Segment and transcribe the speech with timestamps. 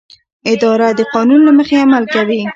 [0.53, 2.41] اداره د قانون له مخې عمل کوي.